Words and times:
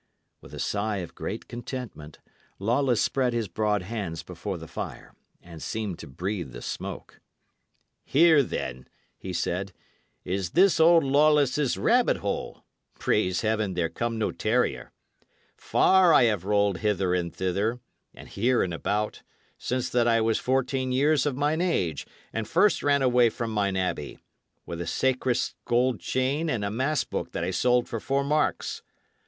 With 0.41 0.55
a 0.55 0.59
sigh 0.59 0.97
of 0.97 1.13
great 1.13 1.47
contentment, 1.47 2.17
Lawless 2.57 2.99
spread 2.99 3.33
his 3.33 3.47
broad 3.47 3.83
hands 3.83 4.23
before 4.23 4.57
the 4.57 4.67
fire, 4.67 5.13
and 5.43 5.61
seemed 5.61 5.99
to 5.99 6.07
breathe 6.07 6.53
the 6.53 6.63
smoke. 6.63 7.21
"Here, 8.03 8.41
then," 8.41 8.87
he 9.15 9.31
said, 9.31 9.73
"is 10.25 10.53
this 10.57 10.79
old 10.79 11.03
Lawless's 11.03 11.77
rabbit 11.77 12.17
hole; 12.17 12.63
pray 12.97 13.31
Heaven 13.31 13.75
there 13.75 13.89
come 13.89 14.17
no 14.17 14.31
terrier! 14.31 14.91
Far 15.55 16.15
I 16.15 16.23
have 16.23 16.45
rolled 16.45 16.79
hither 16.79 17.13
and 17.13 17.31
thither, 17.31 17.79
and 18.11 18.27
here 18.27 18.63
and 18.63 18.73
about, 18.73 19.21
since 19.59 19.87
that 19.91 20.07
I 20.07 20.19
was 20.19 20.39
fourteen 20.39 20.91
years 20.91 21.27
of 21.27 21.37
mine 21.37 21.61
age 21.61 22.07
and 22.33 22.47
first 22.47 22.81
ran 22.81 23.03
away 23.03 23.29
from 23.29 23.51
mine 23.51 23.77
abbey, 23.77 24.17
with 24.65 24.79
the 24.79 24.87
sacrist's 24.87 25.53
gold 25.65 25.99
chain 25.99 26.49
and 26.49 26.65
a 26.65 26.71
mass 26.71 27.03
book 27.03 27.33
that 27.33 27.43
I 27.43 27.51
sold 27.51 27.87
for 27.87 27.99
four 27.99 28.23
marks. 28.23 28.81